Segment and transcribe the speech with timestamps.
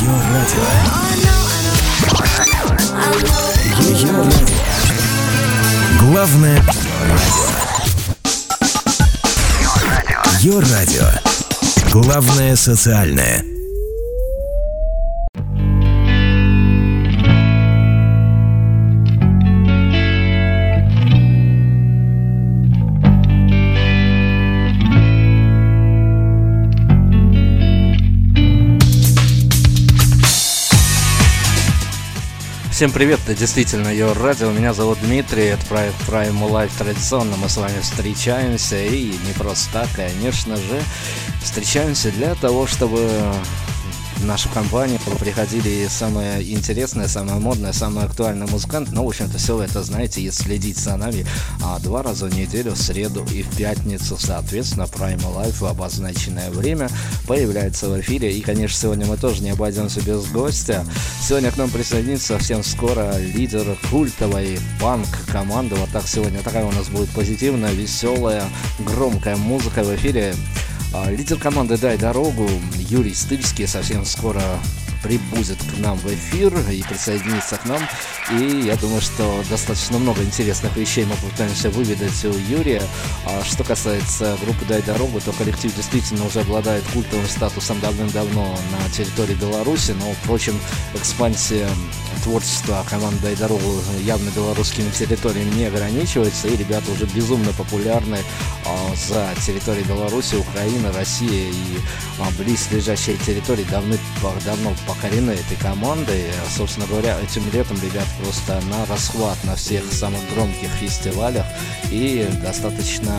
[0.00, 0.62] Ее радио.
[3.80, 4.46] Ее радио.
[6.00, 7.48] Главное радио.
[10.40, 11.06] Ее радио.
[11.90, 13.57] Главное социальное.
[32.78, 37.48] Всем привет, это действительно Йор Радио, меня зовут Дмитрий, это проект Prime Life традиционно, мы
[37.48, 40.80] с вами встречаемся и не просто так, конечно же,
[41.42, 43.10] встречаемся для того, чтобы
[44.18, 48.90] в нашу компанию приходили самые интересные, самые модные, самые актуальные музыканты.
[48.92, 51.26] Ну, в общем-то, все это, знаете, если следить за нами
[51.62, 56.50] а, два раза в неделю, в среду и в пятницу, соответственно, Prime Life в обозначенное
[56.50, 56.88] время
[57.26, 58.36] появляется в эфире.
[58.36, 60.84] И, конечно, сегодня мы тоже не обойдемся без гостя.
[61.22, 65.76] Сегодня к нам присоединится совсем скоро лидер культовой панк-команды.
[65.76, 68.44] Вот так сегодня такая у нас будет позитивная, веселая,
[68.80, 70.34] громкая музыка в эфире.
[70.92, 73.66] А, лидер команды «Дай дорогу» Юрий Стыльский.
[73.66, 74.42] Совсем скоро
[75.08, 77.80] прибудет к нам в эфир и присоединится к нам.
[78.30, 82.82] И я думаю, что достаточно много интересных вещей мы попытаемся выведать у Юрия.
[83.24, 88.90] А что касается группы «Дай дорогу», то коллектив действительно уже обладает культовым статусом давным-давно на
[88.90, 90.60] территории Беларуси, но, впрочем,
[90.94, 91.68] экспансия
[92.22, 98.18] творчества команды «Дай дорогу» явно белорусскими территориями не ограничивается, и ребята уже безумно популярны
[98.66, 101.78] а, за территорией Беларуси, Украины, России и
[102.18, 103.96] а, близлежащие территории давно,
[104.44, 106.24] давно покорены этой командой.
[106.48, 111.46] Собственно говоря, этим летом ребят просто на расхват на всех самых громких фестивалях
[111.90, 113.12] и достаточно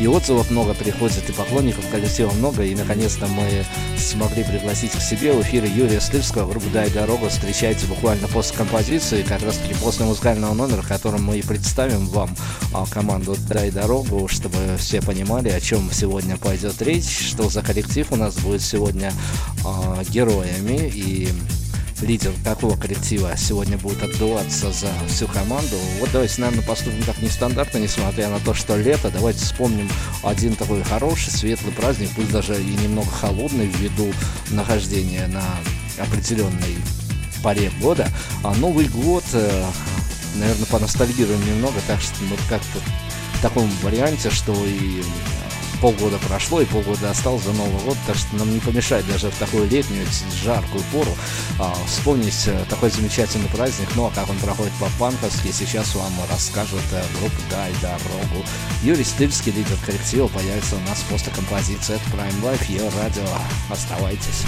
[0.00, 3.44] и отзывов много приходит, и поклонников коллектива много, и наконец-то мы
[3.98, 7.28] смогли пригласить к себе в эфире Юрия Слivского, группу «Дай дорогу».
[7.28, 12.34] Встречайте буквально после композиции, как раз таки после музыкального номера, которым мы и представим вам
[12.72, 18.10] а, команду «Дай дорогу», чтобы все понимали, о чем сегодня пойдет речь, что за коллектив
[18.10, 19.12] у нас будет сегодня
[19.66, 21.28] а, героями, и
[22.02, 25.76] лидер такого коллектива сегодня будет отдуваться за всю команду.
[25.98, 29.10] Вот давайте, наверное, поступим так нестандартно, несмотря на то, что лето.
[29.10, 29.88] Давайте вспомним
[30.22, 34.12] один такой хороший, светлый праздник, пусть даже и немного холодный ввиду
[34.50, 35.44] нахождения на
[36.02, 36.76] определенной
[37.42, 38.08] паре года.
[38.42, 39.64] А Новый год, э,
[40.36, 42.78] наверное, поностальгируем немного, так что ну, как-то
[43.34, 45.02] в таком варианте, что и
[45.80, 49.36] полгода прошло и полгода осталось за Новый год, так что нам не помешает даже в
[49.36, 50.06] такую летнюю,
[50.42, 51.16] жаркую пору
[51.58, 53.88] а, вспомнить а, такой замечательный праздник.
[53.96, 58.44] Ну а как он проходит по-панковски, сейчас вам расскажет а, группа «Дай дорогу».
[58.82, 63.26] Юрий Стыльский, лидер коллектива, появится у нас после композиции от Prime Life, ее радио.
[63.70, 64.44] Оставайтесь.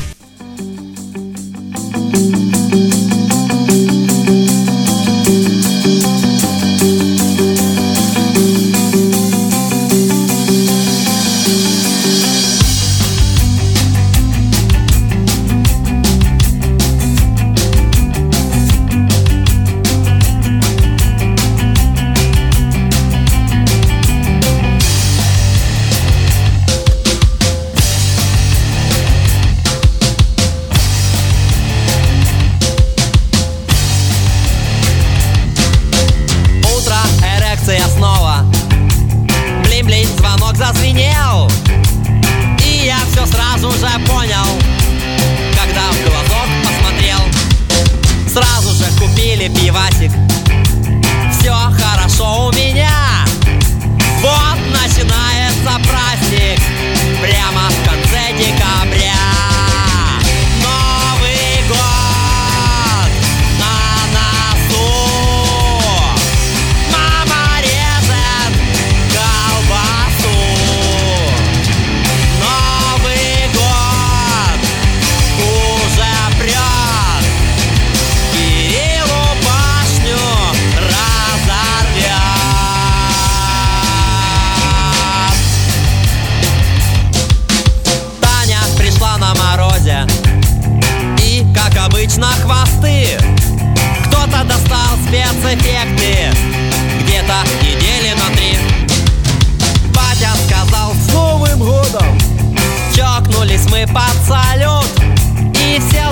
[37.63, 38.45] реакция снова.
[39.65, 41.49] Блин-блин, звонок зазвенел.
[42.65, 44.47] И я все сразу же понял
[45.55, 47.21] Когда в глазок посмотрел.
[48.29, 50.11] Сразу же купили пивасик.
[51.39, 52.72] Все хорошо у меня.
[103.93, 104.87] под салют.
[105.65, 106.12] И все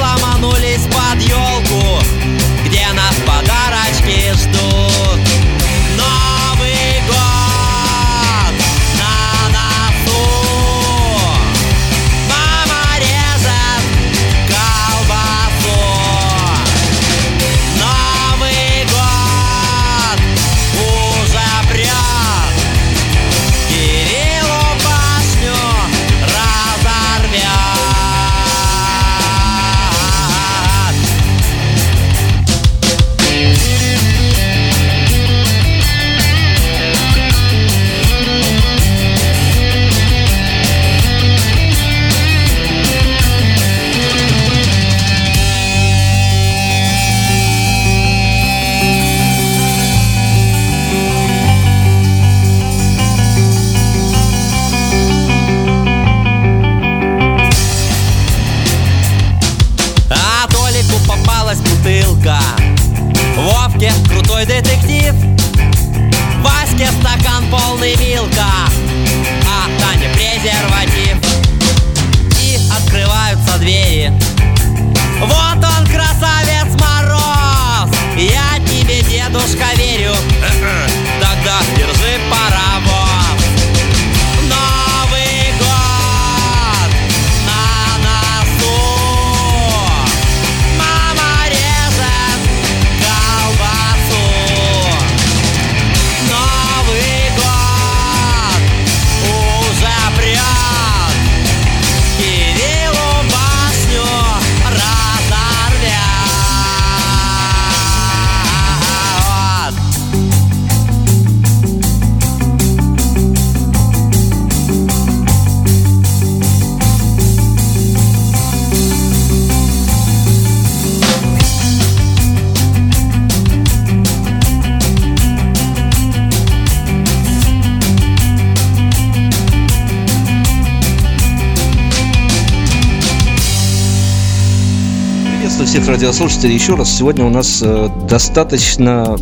[136.00, 136.96] Радиослушателей еще раз.
[136.96, 139.18] Сегодня у нас э, достаточно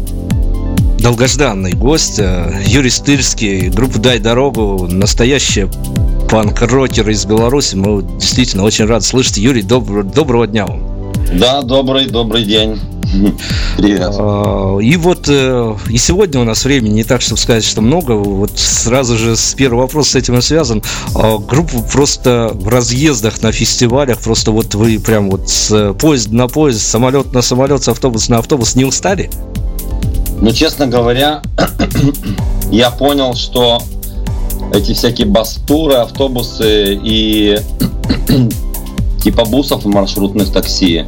[1.00, 5.68] долгожданный гость э, Юрий Стырский, группа «Дай дорогу», настоящая
[6.30, 7.74] панк-рокер из Беларуси.
[7.74, 9.38] Мы действительно очень рады слышать.
[9.38, 11.12] Юрий, добр- доброго дня вам.
[11.32, 12.78] Да, добрый, добрый день.
[13.76, 14.14] Привет.
[14.18, 18.12] А, И вот э, и сегодня у нас времени не так, чтобы сказать, что много.
[18.12, 20.82] Вот сразу же с первого вопроса с этим и связан.
[21.14, 26.48] А, Группа просто в разъездах на фестивалях, просто вот вы прям вот с поезда на
[26.48, 29.30] поезд, самолет на самолет, с автобуса на автобус не устали?
[30.40, 31.42] Ну, честно говоря,
[32.70, 33.82] я понял, что
[34.72, 37.58] эти всякие бастуры, автобусы и
[39.22, 41.04] типа бусов маршрутных такси,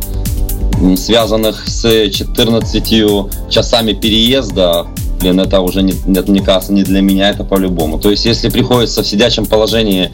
[0.97, 4.87] связанных с 14 часами переезда,
[5.21, 7.99] блин, это уже не, нет, мне кажется, не для меня, это по-любому.
[7.99, 10.11] То есть, если приходится в сидячем положении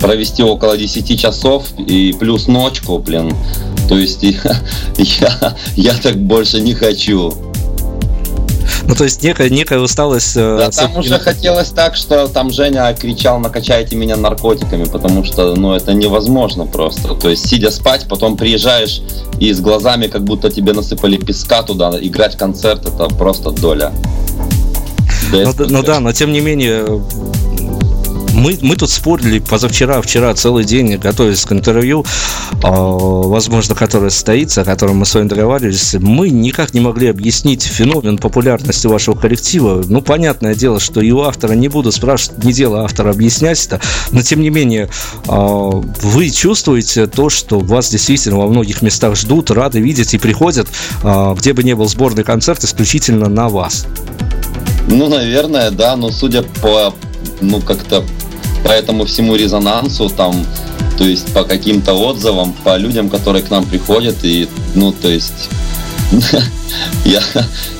[0.00, 3.34] провести около 10 часов и плюс ночку, блин,
[3.88, 4.62] то есть я,
[4.96, 7.32] я, я так больше не хочу.
[8.88, 10.34] Ну, то есть некая, некая усталость...
[10.36, 15.54] э, Да, там уже хотелось так, что там Женя кричал, накачайте меня наркотиками, потому что,
[15.56, 17.14] ну, это невозможно просто.
[17.14, 19.02] То есть, сидя спать, потом приезжаешь
[19.38, 23.92] и с глазами, как будто тебе насыпали песка туда, играть концерт, это просто доля.
[25.32, 26.86] Ну, да- ну да, но тем не менее,
[28.38, 32.04] мы, мы тут спорили позавчера, вчера целый день, готовясь к интервью,
[32.62, 35.94] а, возможно, которое состоится, о котором мы с вами договаривались.
[35.94, 39.82] Мы никак не могли объяснить феномен популярности вашего коллектива.
[39.86, 43.80] Ну, понятное дело, что и у автора не буду спрашивать, не дело автора объяснять это,
[44.12, 44.88] но тем не менее,
[45.26, 45.70] а,
[46.02, 50.68] вы чувствуете то, что вас действительно во многих местах ждут, рады видеть и приходят,
[51.02, 53.86] а, где бы ни был сборный концерт, исключительно на вас.
[54.88, 56.94] Ну, наверное, да, но судя по,
[57.40, 58.04] ну, как-то
[58.64, 60.46] по этому всему резонансу, там,
[60.96, 65.48] то есть по каким-то отзывам, по людям, которые к нам приходят, и, ну, то есть,
[67.04, 67.20] я,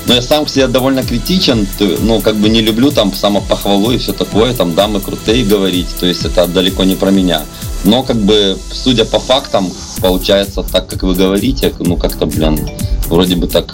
[0.07, 1.67] ну, я сам к себе довольно критичен,
[2.01, 6.05] ну, как бы не люблю там самопохвалу и все такое, там, дамы крутые говорить, то
[6.05, 7.41] есть это далеко не про меня.
[7.83, 9.71] Но, как бы, судя по фактам,
[10.01, 12.59] получается так, как вы говорите, ну, как-то, блин,
[13.07, 13.73] вроде бы так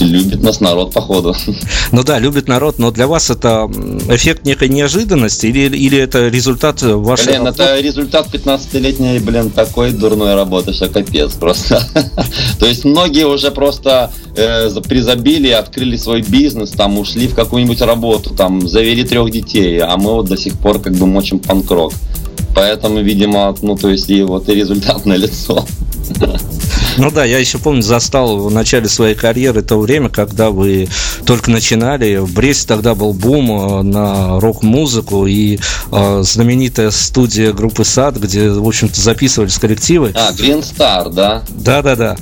[0.00, 1.34] любит нас народ, походу.
[1.92, 3.70] Ну да, любит народ, но для вас это
[4.08, 7.62] эффект некой неожиданности или, или это результат вашей Блин, работы?
[7.62, 11.82] это результат 15-летней, блин, такой дурной работы, что капец просто.
[12.58, 17.80] То есть многие уже просто э, за- призабили, открыли свой бизнес, там ушли в какую-нибудь
[17.82, 21.92] работу, там завели трех детей, а мы вот до сих пор как бы мочим панкрок.
[22.56, 25.64] Поэтому, видимо, ну то есть и вот и результат на лицо.
[26.96, 30.88] Ну да, я еще помню, застал в начале своей карьеры то время, когда вы
[31.26, 32.16] только начинали.
[32.16, 35.58] В Бресте тогда был бум э, на рок-музыку и
[35.90, 40.12] э, знаменитая студия группы САД, где, в общем-то, записывались коллективы.
[40.14, 41.42] А, Green Star, да?
[41.48, 42.16] Да-да-да.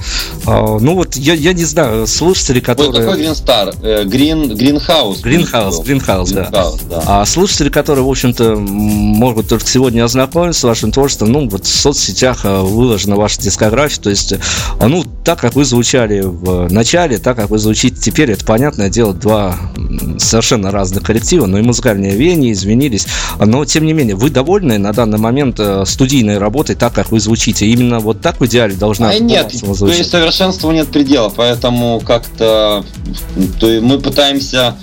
[0.47, 3.26] А, ну вот, я, я не знаю, слушатели, Ой, какой которые...
[3.26, 3.76] Green Star?
[3.83, 5.21] Э, Green, Greenhouse.
[5.23, 6.45] Гринхаус, Гринхаус, да.
[6.45, 7.02] Greenhouse, да.
[7.07, 11.69] А слушатели, которые, в общем-то, могут только сегодня ознакомиться с вашим творчеством, ну, вот в
[11.69, 14.41] соцсетях э, выложена ваша дискография, то есть, э,
[14.81, 19.14] ну, так, как вы звучали в начале, так, как вы звучите теперь, это, понятное дело,
[19.14, 19.57] два
[20.19, 23.07] совершенно разных коллектива, но и музыкальные веяния изменились,
[23.38, 27.21] но, тем не менее, вы довольны на данный момент э, студийной работой, так, как вы
[27.21, 27.66] звучите?
[27.66, 32.85] Именно вот так в идеале должна А нет, то есть совершенству нет предела, поэтому как-то
[33.61, 34.76] то мы пытаемся,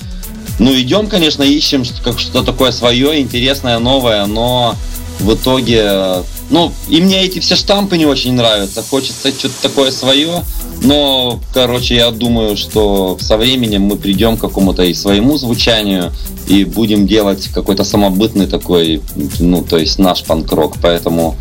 [0.60, 4.76] ну идем, конечно, ищем как что такое свое, интересное, новое, но
[5.20, 8.82] в итоге ну, и мне эти все штампы не очень нравятся.
[8.82, 10.44] Хочется что-то такое свое.
[10.82, 16.12] Но, короче, я думаю, что со временем мы придем к какому-то и своему звучанию,
[16.48, 19.02] и будем делать какой-то самобытный такой,
[19.40, 20.78] ну, то есть наш панк-рок.
[20.82, 21.36] Поэтому,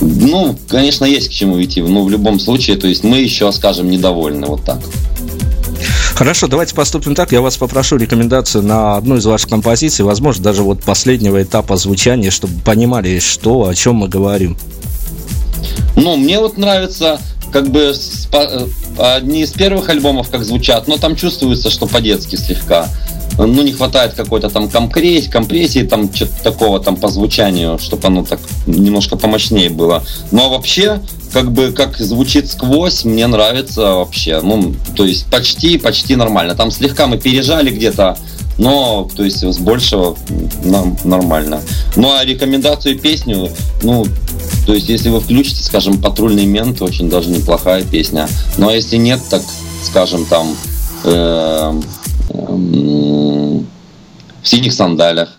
[0.00, 1.82] ну, конечно, есть к чему идти.
[1.82, 4.46] Но в любом случае, то есть мы еще, скажем, недовольны.
[4.46, 4.80] Вот так.
[6.14, 7.32] Хорошо, давайте поступим так.
[7.32, 12.30] Я вас попрошу рекомендацию на одну из ваших композиций, возможно, даже вот последнего этапа звучания,
[12.30, 14.56] чтобы понимали, что, о чем мы говорим.
[15.96, 17.20] Ну, мне вот нравится
[17.52, 17.94] как бы
[18.32, 18.66] э,
[18.98, 22.88] одни из первых альбомов, как звучат, но там чувствуется, что по-детски слегка.
[23.38, 28.24] Ну, не хватает какой-то там компрессии, компрессии там что-то такого там по звучанию, чтобы оно
[28.24, 30.02] так немножко помощнее было.
[30.30, 31.00] Ну, а вообще,
[31.32, 34.40] как бы, как звучит сквозь, мне нравится вообще.
[34.42, 36.54] Ну, то есть почти, почти нормально.
[36.54, 38.16] Там слегка мы пережали где-то,
[38.58, 40.16] но, то есть, с большего
[40.64, 41.60] нам нормально.
[41.94, 43.50] Ну, а рекомендацию песню,
[43.82, 44.06] ну,
[44.64, 48.28] то есть, если вы включите, скажем, «Патрульный мент», очень даже неплохая песня.
[48.56, 49.42] Ну, а если нет, так,
[49.84, 50.56] скажем, там,
[51.04, 51.80] э,
[54.42, 55.38] в синих сандалях.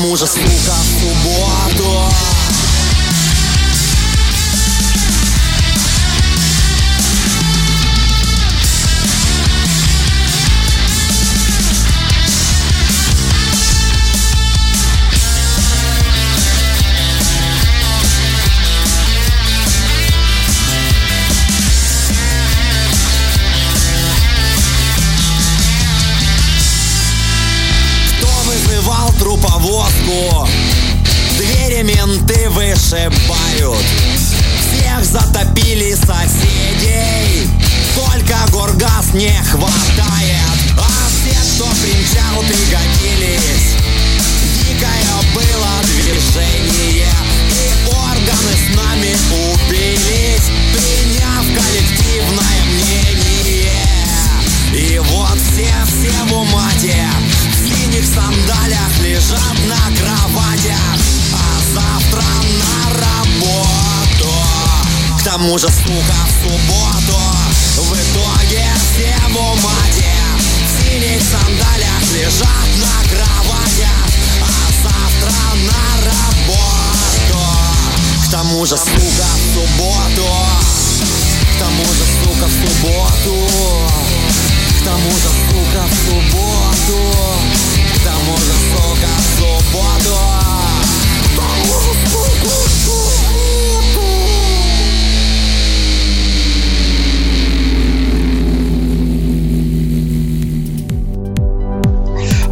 [0.00, 2.12] мужа, сука, субботу
[39.50, 39.99] сандалях.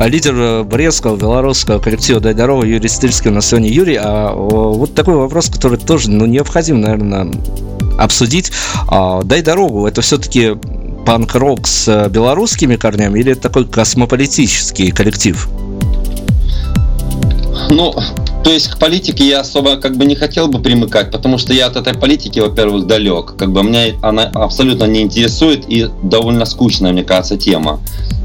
[0.07, 3.69] Лидер э, брестского белорусского коллектива «Дай дорогу» Юрий Стыльский у нас сегодня.
[3.69, 7.33] Юрий, а вот такой вопрос, который тоже ну, необходим, наверное,
[7.99, 8.53] обсудить.
[8.87, 10.57] А, «Дай дорогу»— это все-таки
[11.05, 15.49] панк-рок с э, белорусскими корнями или такой космополитический коллектив?
[17.71, 17.95] Ну,
[18.49, 21.67] то есть к политике я особо как бы не хотел бы примыкать, потому что я
[21.67, 23.37] от этой политики, во-первых, далек.
[23.37, 27.79] Как бы меня она абсолютно не интересует и довольно скучная, мне кажется, тема.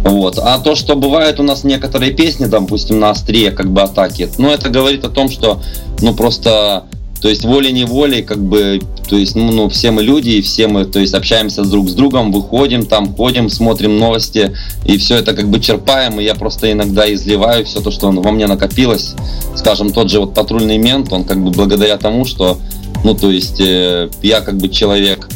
[0.06, 0.40] Вот.
[0.40, 4.50] А то, что бывает у нас некоторые песни, допустим, на острие как бы атаки, ну,
[4.50, 5.62] это говорит о том, что,
[6.00, 6.86] ну, просто
[7.24, 10.84] то есть волей-неволей, как бы, то есть, ну, ну, все мы люди, и все мы,
[10.84, 14.54] то есть, общаемся друг с другом, выходим там, ходим, смотрим новости,
[14.86, 18.32] и все это как бы черпаем, и я просто иногда изливаю все то, что во
[18.32, 19.16] мне накопилось.
[19.56, 22.58] Скажем, тот же вот патрульный мент, он как бы благодаря тому, что,
[23.06, 25.30] ну, то есть, э, я как бы человек,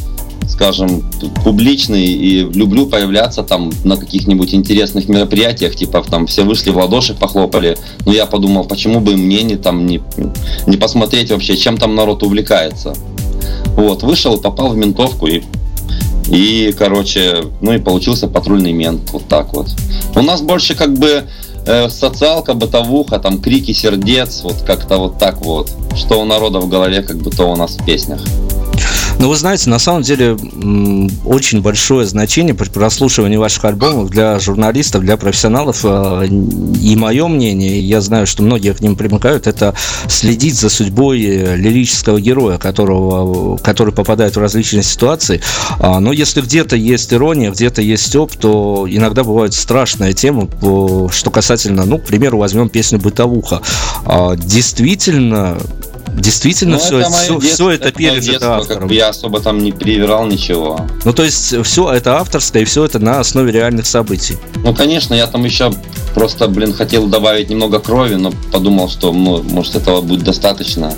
[0.47, 1.03] скажем,
[1.43, 7.13] публичный и люблю появляться там на каких-нибудь интересных мероприятиях, типа там все вышли в ладоши,
[7.13, 7.77] похлопали.
[8.05, 10.01] Но я подумал, почему бы мне не там не,
[10.65, 12.93] не посмотреть вообще, чем там народ увлекается.
[13.75, 15.43] Вот, вышел, попал в ментовку и
[16.29, 19.67] и, короче, ну и получился патрульный мент, вот так вот.
[20.13, 21.23] У нас больше как бы
[21.65, 25.71] э, социалка, бытовуха, там крики сердец, вот как-то вот так вот.
[25.95, 28.21] Что у народа в голове, как бы то у нас в песнях.
[29.19, 30.37] Ну, вы знаете, на самом деле
[31.25, 35.79] очень большое значение при прослушивании ваших альбомов для журналистов, для профессионалов.
[35.83, 39.73] Э, и мое мнение, я знаю, что многие к ним примыкают, это
[40.07, 45.41] следить за судьбой лирического героя, которого, который попадает в различные ситуации.
[45.79, 50.47] А, но если где-то есть ирония, где-то есть степ, то иногда бывает страшная тема,
[51.11, 53.61] что касательно, ну, к примеру, возьмем песню «Бытовуха».
[54.05, 55.57] А, действительно,
[56.17, 58.79] Действительно, ну, все, это, все, все это, это пережито детство, автором.
[58.79, 60.79] Как бы я особо там не перевирал ничего.
[61.05, 64.35] Ну, то есть, все это авторское, и все это на основе реальных событий.
[64.55, 65.71] Ну, конечно, я там еще
[66.15, 70.91] просто, блин, хотел добавить немного крови, но подумал, что, ну, может, этого будет достаточно.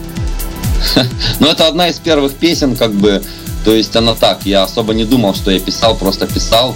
[1.40, 3.22] Но это одна из первых песен, как бы,
[3.66, 6.76] то есть она так, я особо не думал, что я писал, просто писал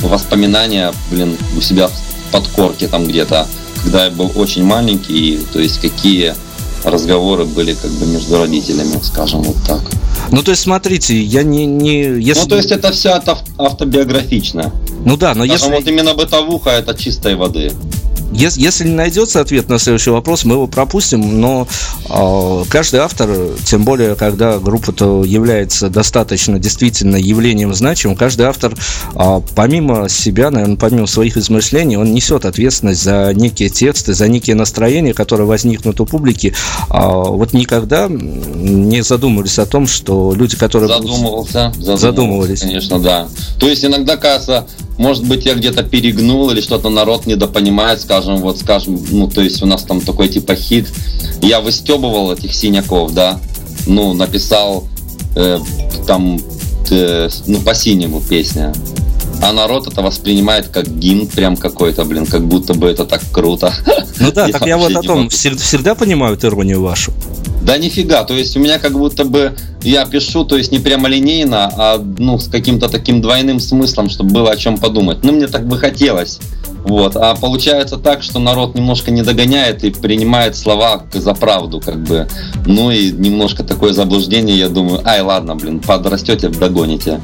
[0.00, 1.92] воспоминания, блин, у себя в
[2.32, 3.46] подкорке там где-то,
[3.84, 6.34] когда я был очень маленький, и, то есть какие
[6.84, 9.80] разговоры были как бы между родителями, скажем вот так.
[10.30, 11.66] Ну, то есть, смотрите, я не...
[11.66, 12.42] не если...
[12.42, 13.20] Ну, то есть, это все
[13.58, 14.72] автобиографично.
[15.04, 15.84] Ну да, но Скажем, если...
[15.84, 17.72] вот именно бытовуха это чистой воды.
[18.34, 21.66] Если, если не найдется ответ на следующий вопрос, мы его пропустим, но
[22.08, 23.30] э, каждый автор,
[23.64, 28.74] тем более, когда группа-то является достаточно действительно явлением значимым, каждый автор,
[29.14, 34.56] э, помимо себя, наверное, помимо своих измышлений, он несет ответственность за некие тексты, за некие
[34.56, 36.54] настроения, которые возникнут у публики.
[36.90, 40.88] Э, вот никогда не задумывались о том, что люди, которые...
[40.88, 42.60] Задумывался, задумывался задумывались.
[42.60, 43.28] Конечно, да.
[43.58, 44.66] То есть иногда кажется,
[44.98, 49.62] может быть, я где-то перегнул или что-то народ недопонимает, скажем, вот, скажем, ну, то есть
[49.62, 50.88] у нас там такой типа хит.
[51.42, 53.40] Я выстебывал этих синяков, да,
[53.86, 54.86] ну, написал
[55.36, 55.58] э,
[56.06, 56.40] там,
[56.90, 58.72] э, ну, по-синему песня.
[59.42, 63.74] А народ это воспринимает как гимн прям какой-то, блин, как будто бы это так круто.
[64.20, 67.12] Ну да, так я вот о том, всегда понимают иронию вашу.
[67.64, 71.08] Да нифига, то есть у меня как будто бы я пишу, то есть не прямо
[71.08, 75.18] линейно, а ну с каким-то таким двойным смыслом, чтобы было о чем подумать.
[75.22, 76.40] Ну мне так бы хотелось.
[76.84, 77.16] Вот.
[77.16, 82.28] А получается так, что народ немножко не догоняет и принимает слова за правду, как бы.
[82.66, 87.20] Ну и немножко такое заблуждение, я думаю, ай, ладно, блин, подрастете, догоните.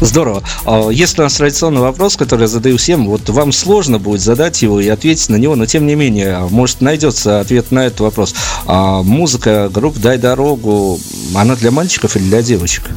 [0.00, 0.42] Здорово.
[0.64, 3.06] А, есть у нас традиционный вопрос, который я задаю всем.
[3.06, 6.80] Вот вам сложно будет задать его и ответить на него, но тем не менее, может,
[6.80, 8.34] найдется ответ на этот вопрос.
[8.66, 10.98] А музыка группы «Дай дорогу»,
[11.34, 12.90] она для мальчиков или для девочек?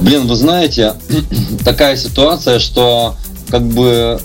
[0.00, 0.94] Блин, вы знаете,
[1.64, 3.16] такая ситуация, что
[3.50, 4.20] как бы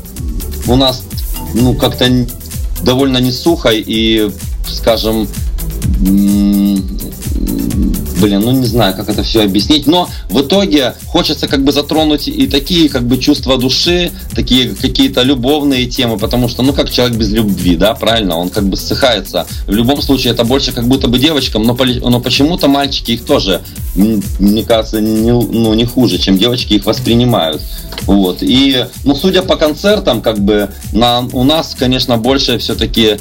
[0.67, 1.03] у нас
[1.53, 2.09] ну как-то
[2.83, 4.29] довольно не сухо и,
[4.67, 5.27] скажем,
[8.23, 12.29] блин, ну не знаю, как это все объяснить, но в итоге хочется как бы затронуть
[12.29, 17.17] и такие как бы чувства души, такие какие-то любовные темы, потому что, ну как человек
[17.17, 19.45] без любви, да, правильно, он как бы ссыхается.
[19.67, 23.61] В любом случае это больше как будто бы девочкам, но, но почему-то мальчики их тоже,
[23.93, 27.61] мне кажется, не, ну, не хуже, чем девочки их воспринимают.
[28.03, 28.37] Вот.
[28.41, 33.17] И, ну, судя по концертам, как бы, на, у нас, конечно, больше все-таки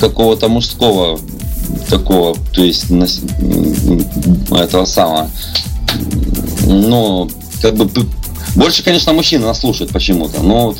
[0.00, 1.20] какого-то мужского
[1.88, 2.86] такого, то есть
[4.50, 5.30] этого самого.
[6.66, 7.30] Ну,
[7.62, 7.88] как бы
[8.54, 10.42] больше, конечно, мужчины нас слушают почему-то.
[10.42, 10.78] Но вот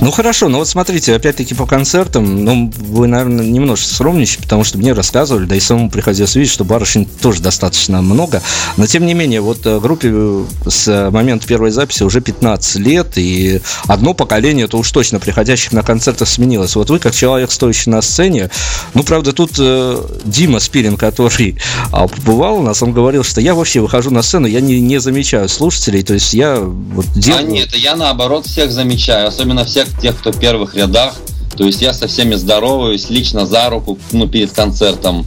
[0.00, 4.78] Ну хорошо, но вот смотрите, опять-таки по концертам, ну, вы, наверное, немножко сромничаете, потому что
[4.78, 8.40] мне рассказывали, да и самому приходилось видеть, что барышень тоже достаточно много.
[8.76, 13.18] Но тем не менее, вот э, группе э, с момента первой записи уже 15 лет,
[13.18, 16.76] и одно поколение, это уж точно приходящих на концерты сменилось.
[16.76, 18.50] Вот вы, как человек, стоящий на сцене,
[18.94, 21.58] ну, правда, тут э, Дима Спирин, который
[21.90, 25.00] а, побывал у нас, он говорил, что я вообще выхожу на сцену, я не, не
[25.00, 27.40] замечаю слушателей, то есть я вот делаю...
[27.40, 31.14] А нет, я наоборот всех замечаю, особенно всех тех, кто в первых рядах.
[31.56, 35.26] То есть я со всеми здороваюсь, лично за руку, ну, перед концертом.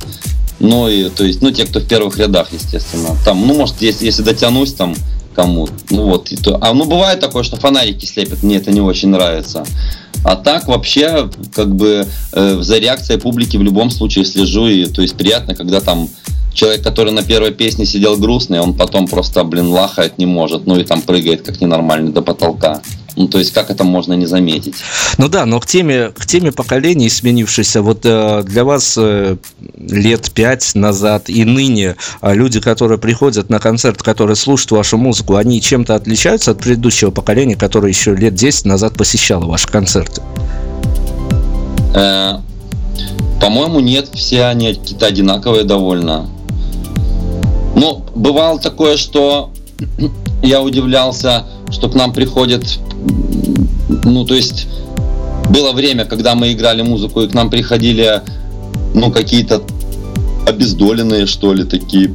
[0.59, 3.17] Ну, и, то есть, ну, те, кто в первых рядах, естественно.
[3.25, 4.95] Там, ну, может, если, если дотянусь там
[5.35, 8.81] кому ну вот, и то, а ну бывает такое, что фонарики слепят, мне это не
[8.81, 9.63] очень нравится.
[10.23, 15.01] А так вообще, как бы э, за реакцией публики в любом случае слежу, и то
[15.01, 16.09] есть приятно, когда там
[16.53, 20.79] человек, который на первой песне сидел грустный, он потом просто, блин, лахает не может, ну
[20.79, 22.81] и там прыгает как ненормальный до потолка.
[23.17, 24.75] Ну, то есть, как это можно не заметить?
[25.17, 29.35] Ну да, но к теме, к теме поколений сменившейся, вот э, для вас э,
[29.77, 35.35] лет пять назад и ныне э, люди, которые приходят на концерт, которые слушают вашу музыку,
[35.35, 40.21] они чем-то отличаются от предыдущего поколения, которое еще лет 10 назад посещало ваши концерты?
[41.93, 42.37] Э,
[43.41, 46.29] по-моему, нет, все они какие-то одинаковые довольно.
[47.81, 49.49] Ну, бывало такое, что
[50.43, 52.63] я удивлялся, что к нам приходят,
[54.03, 54.67] ну, то есть
[55.49, 58.21] было время, когда мы играли музыку, и к нам приходили,
[58.93, 59.63] ну, какие-то
[60.47, 62.13] обездоленные, что ли, такие,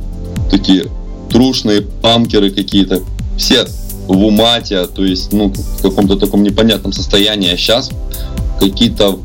[0.53, 0.87] такие
[1.31, 3.03] трушные памкеры какие-то,
[3.37, 3.67] все
[4.07, 7.91] в умате, то есть, ну, в каком-то таком непонятном состоянии, а сейчас
[8.61, 9.19] какие-то,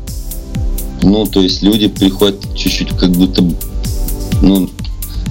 [1.02, 3.44] ну, то есть люди приходят чуть-чуть как будто,
[4.42, 4.68] ну,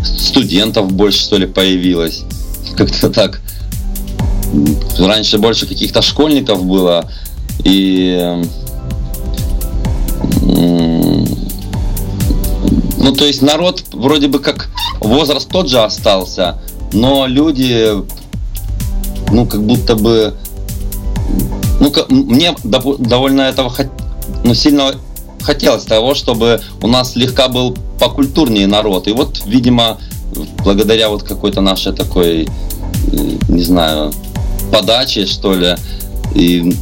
[0.04, 2.24] студентов больше, что ли, появилось.
[2.76, 3.42] Как-то так.
[4.98, 7.10] Раньше больше каких-то школьников было.
[7.64, 8.44] И
[13.02, 16.60] ну, то есть народ вроде бы как возраст тот же остался,
[16.94, 17.90] но люди,
[19.32, 20.36] ну, как будто бы,
[21.80, 23.74] ну, мне довольно этого
[24.44, 24.94] ну, сильно
[25.42, 29.08] хотелось того, чтобы у нас слегка был покультурнее народ.
[29.08, 30.00] И вот, видимо,
[30.64, 32.50] благодаря вот какой-то нашей такой,
[33.48, 34.12] не знаю,
[34.72, 35.76] подаче, что ли,
[36.34, 36.74] и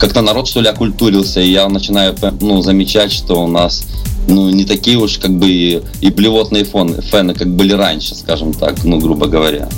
[0.00, 3.84] как-то народ, что ли, окультурился, и я начинаю ну, замечать, что у нас
[4.26, 8.54] ну, не такие уж как бы и, и блевотные фон, фэны, как были раньше, скажем
[8.54, 9.68] так, ну, грубо говоря.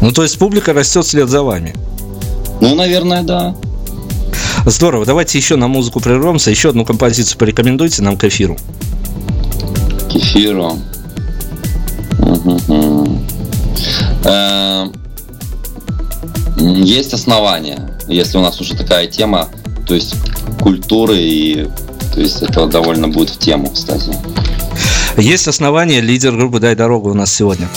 [0.00, 1.74] Ну, то есть публика растет вслед за вами?
[2.62, 3.54] Ну, наверное, да.
[4.64, 8.56] Здорово, давайте еще на музыку прервемся, еще одну композицию порекомендуйте нам к эфиру.
[10.12, 10.78] К эфиру.
[14.24, 14.86] Э,
[16.58, 19.48] есть основания, если у нас уже такая тема,
[19.86, 20.14] то есть
[20.60, 21.68] культуры и
[22.14, 24.14] то есть это довольно будет в тему, кстати.
[25.16, 27.68] Есть основания, лидер группы «Дай дорогу» у нас сегодня.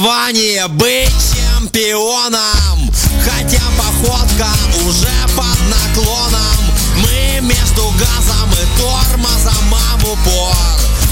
[0.00, 2.90] Основание быть чемпионом.
[3.22, 4.48] Хотя походка
[4.86, 6.56] уже под наклоном.
[6.96, 10.56] Мы между газом и тормозом мам упор.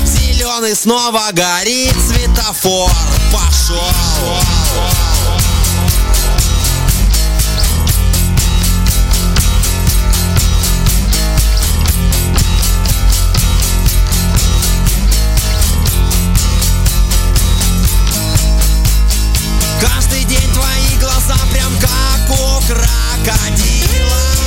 [0.05, 2.91] Зеленый снова горит светофор.
[3.31, 3.93] Пошел
[22.69, 24.38] крокодила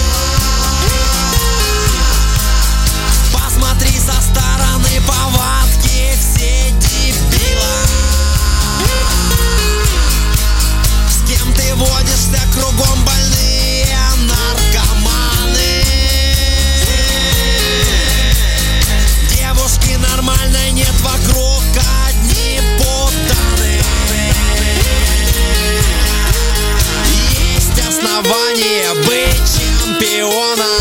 [28.31, 29.61] звание быть
[29.99, 30.80] чемпионом.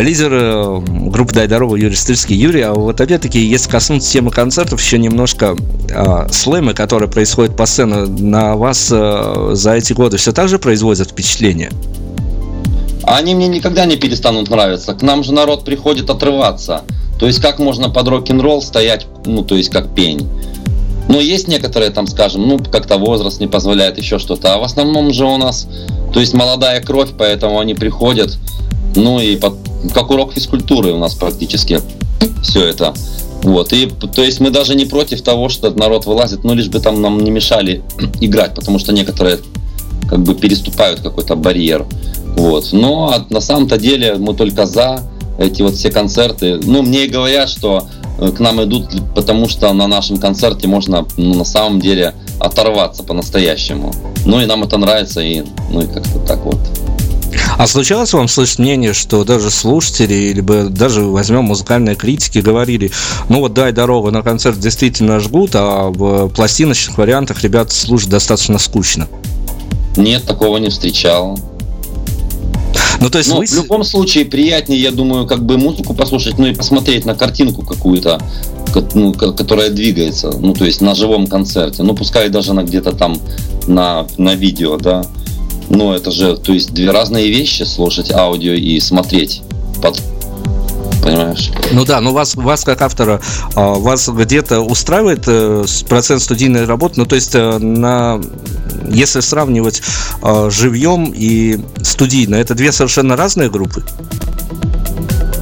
[0.00, 0.80] Лидер э,
[1.10, 2.36] группы «Дай дорогу» Юрий Стырский.
[2.36, 5.56] Юрий, а вот опять-таки, если коснуться темы концертов, еще немножко
[5.88, 10.58] э, слэмы, которые происходят по сцене, на вас э, за эти годы все так же
[10.58, 11.70] производят впечатление?
[13.04, 14.92] Они мне никогда не перестанут нравиться.
[14.94, 16.82] К нам же народ приходит отрываться.
[17.18, 20.28] То есть как можно под рок-н-ролл стоять, ну, то есть как пень.
[21.08, 24.54] Но есть некоторые там, скажем, ну, как-то возраст не позволяет, еще что-то.
[24.54, 25.68] А в основном же у нас,
[26.12, 28.36] то есть молодая кровь, поэтому они приходят,
[28.96, 29.54] ну, и под,
[29.94, 31.80] как урок физкультуры у нас практически
[32.42, 32.94] все это.
[33.42, 36.80] Вот, и то есть мы даже не против того, что народ вылазит, но лишь бы
[36.80, 37.82] там нам не мешали
[38.20, 39.38] играть, потому что некоторые
[40.08, 41.86] как бы переступают какой-то барьер.
[42.36, 42.72] Вот.
[42.72, 45.02] Но на самом-то деле мы только за
[45.38, 46.58] эти вот все концерты.
[46.62, 47.86] Ну, мне и говорят, что
[48.18, 53.02] э, к нам идут, потому что на нашем концерте можно ну, на самом деле оторваться
[53.02, 53.92] по-настоящему.
[54.24, 56.58] Ну и нам это нравится, и ну и как-то так вот.
[57.58, 62.90] А случалось вам слышать мнение, что даже слушатели, либо даже возьмем музыкальные критики, говорили,
[63.28, 68.58] ну вот дай дорогу на концерт действительно жгут, а в пластиночных вариантах ребят слушать достаточно
[68.58, 69.08] скучно?
[69.96, 71.38] Нет, такого не встречал.
[73.00, 73.46] Ну, то есть Но вы...
[73.46, 77.62] в любом случае приятнее, я думаю, как бы музыку послушать, ну и посмотреть на картинку
[77.62, 78.20] какую-то,
[78.94, 81.82] ну, которая двигается, ну, то есть на живом концерте.
[81.82, 83.20] Ну, пускай даже на где-то там
[83.66, 85.04] на, на видео, да.
[85.68, 89.42] Но это же, то есть две разные вещи, слушать аудио и смотреть
[89.82, 90.00] под
[91.06, 91.50] понимаешь?
[91.72, 93.20] Ну да, но вас, вас как автора,
[93.54, 98.20] а, вас где-то устраивает э, процент студийной работы, ну то есть э, на,
[98.88, 99.82] если сравнивать
[100.20, 103.84] а, живьем и студийно, это две совершенно разные группы?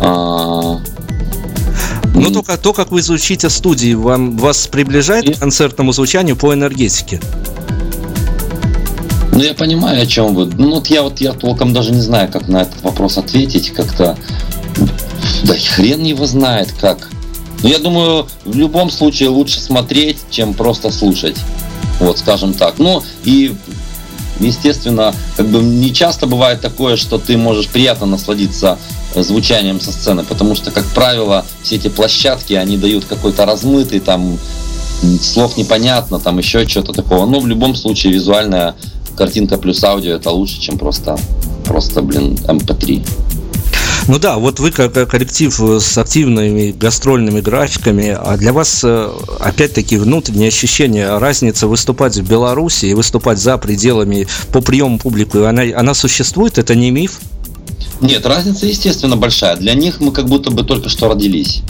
[0.00, 0.78] А...
[2.14, 6.54] Ну, только то, как вы звучите в студии, вам, вас приближает к концертному звучанию по
[6.54, 7.20] энергетике?
[9.44, 10.46] Ну, я понимаю, о чем вы.
[10.46, 13.74] Ну, вот я вот я толком даже не знаю, как на этот вопрос ответить.
[13.74, 14.16] Как-то
[15.42, 17.10] да хрен его знает как.
[17.62, 21.36] Но я думаю, в любом случае лучше смотреть, чем просто слушать.
[22.00, 22.78] Вот, скажем так.
[22.78, 23.54] Ну, и
[24.40, 28.78] естественно, как бы не часто бывает такое, что ты можешь приятно насладиться
[29.14, 34.38] звучанием со сцены, потому что, как правило, все эти площадки, они дают какой-то размытый, там,
[35.20, 37.26] слов непонятно, там еще что-то такого.
[37.26, 38.74] Но в любом случае визуальная
[39.16, 41.18] картинка плюс аудио это лучше, чем просто,
[41.64, 42.96] просто, блин, MP3.
[42.96, 43.04] Эм
[44.06, 49.96] ну да, вот вы как коллектив с активными гастрольными графиками, а для вас э, опять-таки
[49.96, 55.94] внутреннее ощущение, разница выступать в Беларуси и выступать за пределами по приему публику, она, она
[55.94, 57.18] существует, это не миф?
[58.00, 59.56] Нет, разница, естественно, большая.
[59.56, 61.62] Для них мы как будто бы только что родились.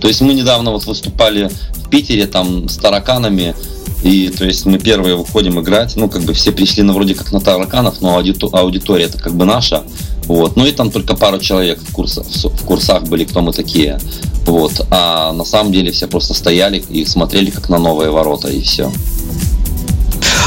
[0.00, 3.56] То есть мы недавно вот выступали в Питере там с тараканами,
[4.04, 7.32] и то есть мы первые выходим играть, ну как бы все пришли на вроде как
[7.32, 9.82] на тараканов, но аудитория это как бы наша.
[10.26, 10.56] Вот.
[10.56, 13.98] Ну и там только пару человек в, курсах, в курсах были, кто мы такие.
[14.44, 14.86] Вот.
[14.90, 18.92] А на самом деле все просто стояли и смотрели как на новые ворота и все.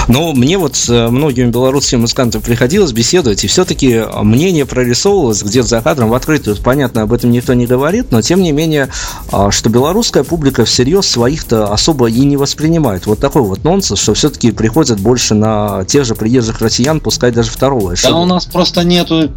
[0.07, 5.67] Но мне вот с э, многими белорусскими музыкантами приходилось беседовать, и все-таки мнение прорисовывалось где-то
[5.67, 6.55] за кадром в открытую.
[6.57, 8.89] Понятно, об этом никто не говорит, но тем не менее,
[9.31, 13.05] а, что белорусская публика всерьез своих-то особо и не воспринимает.
[13.05, 17.51] Вот такой вот нонсенс, что все-таки приходят больше на тех же приезжих россиян, пускай даже
[17.51, 17.95] второго.
[18.01, 19.31] Да у нас просто нету,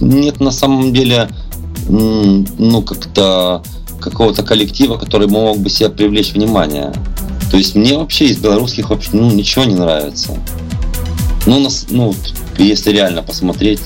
[0.00, 1.28] нет на самом деле,
[1.88, 3.62] ну, как-то
[4.00, 6.92] какого-то коллектива, который мог бы себе привлечь внимание.
[7.50, 10.36] То есть мне вообще из белорусских вообще ну, ничего не нравится.
[11.46, 12.14] Ну, нас, ну,
[12.58, 13.80] если реально посмотреть,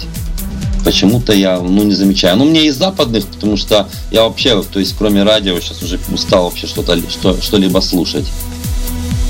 [0.85, 2.37] почему-то я ну, не замечаю.
[2.37, 6.45] Ну, мне из западных, потому что я вообще, то есть кроме радио, сейчас уже устал
[6.45, 8.27] вообще что-то что, что-либо слушать.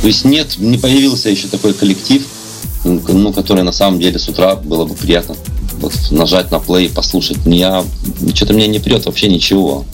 [0.01, 2.27] То есть нет, не появился еще такой коллектив,
[2.85, 5.37] ну, который на самом деле с утра было бы приятно
[5.81, 7.39] вот, нажать на плей и послушать.
[7.45, 7.85] Я,
[8.35, 9.85] что-то меня не прет вообще ничего.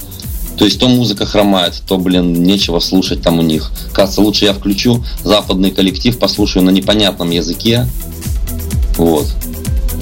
[0.56, 3.70] То есть то музыка хромает, то, блин, нечего слушать там у них.
[3.92, 7.86] Кажется, лучше я включу западный коллектив, послушаю на непонятном языке.
[8.96, 9.26] Вот.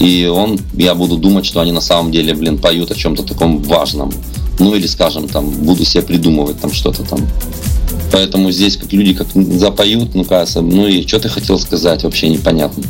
[0.00, 3.62] И он, я буду думать, что они на самом деле, блин, поют о чем-то таком
[3.62, 4.12] важном.
[4.58, 7.20] Ну или, скажем, там, буду себе придумывать там что-то там.
[8.12, 12.28] Поэтому здесь как люди как запоют, ну кажется, ну и что ты хотел сказать, вообще
[12.28, 12.84] непонятно.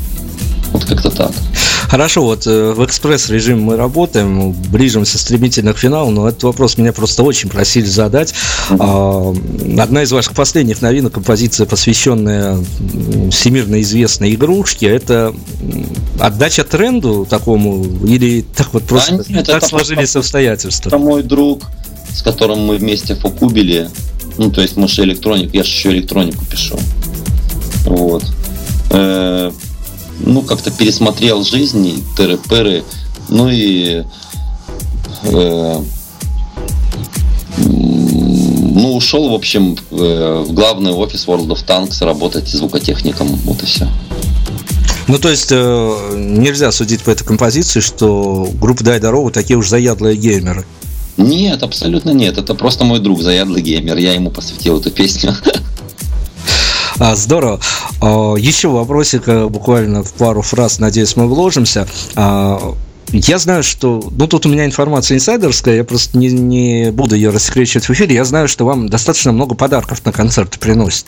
[0.73, 1.33] Вот как-то так.
[1.95, 6.93] Хорошо, вот э, в экспресс-режиме мы работаем, ближимся стремительно к финалу, но этот вопрос меня
[6.93, 8.35] просто очень просили задать.
[8.69, 9.81] Mm-hmm.
[9.81, 12.59] Одна из ваших последних новинок, композиция, посвященная
[13.31, 15.33] всемирно известной игрушке, это
[16.19, 20.89] отдача тренду такому или так вот просто да, нет, так это сложились просто, обстоятельства?
[20.89, 21.63] Это мой друг,
[22.13, 23.89] с которым мы вместе фокубили.
[24.37, 26.77] Ну, то есть мы же электроник, я же еще электронику пишу.
[27.85, 28.25] Вот.
[30.21, 32.85] Ну, как-то пересмотрел жизнь, тыры-пыры,
[33.29, 34.05] ну и
[35.23, 35.83] э,
[37.57, 43.29] ну, ушел, в общем, э, в главный офис World of Tanks работать звукотехником.
[43.45, 43.89] Вот и все.
[45.07, 49.69] Ну, то есть, э, нельзя судить по этой композиции, что группа Дай Дорогу такие уж
[49.69, 50.65] заядлые геймеры.
[51.17, 52.39] Нет, абсолютно нет.
[52.39, 53.97] Это просто мой друг, заядлый геймер.
[53.97, 55.35] Я ему посвятил эту песню.
[56.99, 57.61] А, здорово.
[58.01, 61.89] А, еще вопросик э, буквально в пару фраз, надеюсь, мы вложимся.
[62.15, 62.75] А,
[63.13, 64.03] я знаю, что...
[64.11, 68.15] Ну, тут у меня информация инсайдерская, я просто не, не буду ее рассекречивать в эфире.
[68.15, 71.07] Я знаю, что вам достаточно много подарков на концерты приносят.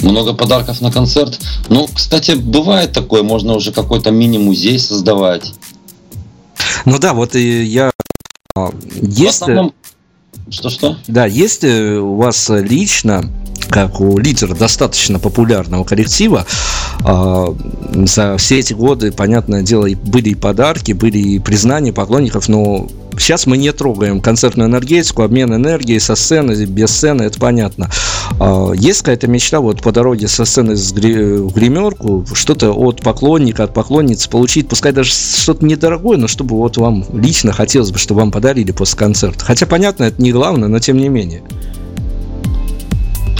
[0.00, 1.40] Много подарков на концерт.
[1.68, 5.54] Ну, кстати, бывает такое, можно уже какой-то мини-музей создавать.
[6.84, 7.90] Ну да, вот и я...
[9.00, 9.42] Есть...
[9.42, 9.72] основном-
[10.48, 10.96] Что-что?
[11.08, 13.24] Да, есть э, у вас лично,
[13.68, 16.46] как у лидера достаточно популярного коллектива,
[17.04, 17.54] а,
[18.04, 23.46] за все эти годы, понятное дело, были и подарки, были и признания поклонников, но сейчас
[23.46, 27.90] мы не трогаем концертную энергетику, обмен энергией со сцены, без сцены, это понятно.
[28.38, 33.74] А, Есть какая-то мечта вот по дороге со сцены с гримерку, что-то от поклонника, от
[33.74, 38.30] поклонницы получить, пускай даже что-то недорогое, но чтобы вот вам лично хотелось бы, чтобы вам
[38.30, 39.44] подарили после концерта.
[39.44, 41.42] Хотя, понятно, это не главное, но тем не менее.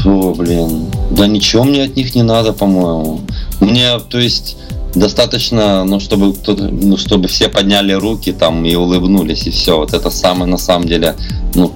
[0.05, 0.87] О, блин.
[1.11, 3.21] Да ничего мне от них не надо, по-моему.
[3.61, 4.57] Мне, то есть,
[4.95, 9.77] достаточно, ну, чтобы ну, чтобы все подняли руки там и улыбнулись, и все.
[9.79, 11.15] Вот это самый, на самом деле,
[11.55, 11.73] ну,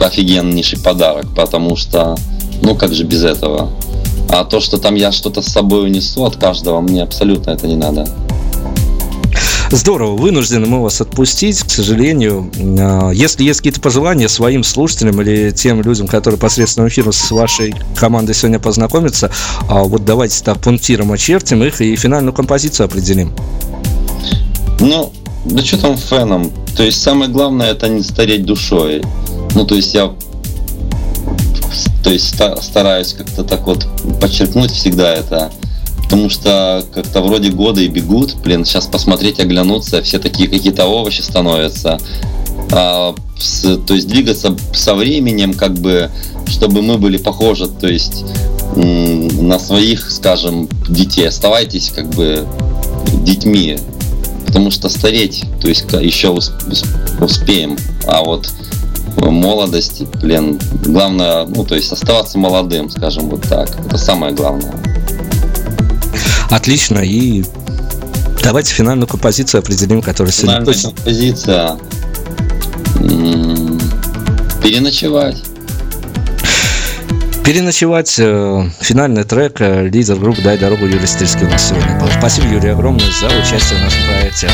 [0.00, 2.16] офигеннейший подарок, потому что,
[2.62, 3.70] ну, как же без этого?
[4.28, 7.76] А то, что там я что-то с собой унесу от каждого, мне абсолютно это не
[7.76, 8.08] надо.
[9.70, 12.50] Здорово, вынуждены мы вас отпустить, к сожалению.
[12.78, 17.74] А, Если есть какие-то пожелания своим слушателям или тем людям, которые посредством эфира с вашей
[17.96, 19.30] командой сегодня познакомятся,
[19.68, 23.32] а, вот давайте так пунктиром очертим их и финальную композицию определим.
[24.78, 25.12] Ну,
[25.44, 26.52] да что там фэном?
[26.76, 29.02] То есть самое главное это не стареть душой.
[29.54, 30.12] Ну, то есть я
[32.04, 33.84] то есть ста- стараюсь как-то так вот
[34.20, 35.50] подчеркнуть всегда это.
[36.06, 41.20] Потому что как-то вроде годы и бегут, блин, сейчас посмотреть, оглянуться, все такие какие-то овощи
[41.20, 41.98] становятся.
[42.70, 46.10] А, с- то есть двигаться со временем, как бы,
[46.48, 48.24] чтобы мы были похожи, то есть
[48.76, 51.28] на своих, скажем, детей.
[51.28, 52.46] Оставайтесь как бы
[53.24, 53.76] детьми,
[54.46, 56.84] потому что стареть, то есть еще ус- ус-
[57.20, 58.48] успеем, а вот
[59.16, 64.74] молодость, блин, главное, ну, то есть оставаться молодым, скажем вот так, это самое главное.
[66.50, 67.44] Отлично, и
[68.42, 70.90] давайте финальную композицию определим, которая сегодня Финальная точно...
[70.92, 71.78] композиция.
[74.62, 75.42] Переночевать.
[77.44, 82.08] Переночевать, э, финальный трек, э, лидер группы «Дай дорогу» Юрий Стрельский у нас сегодня был.
[82.18, 84.50] Спасибо, Юрий, огромное за участие в нашем проекте.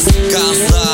[0.00, 0.85] Хотел тебе